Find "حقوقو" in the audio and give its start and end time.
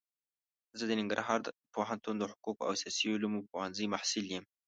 2.31-2.67